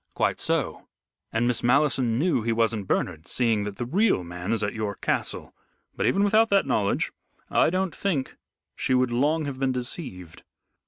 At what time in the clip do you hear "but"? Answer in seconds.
5.95-6.07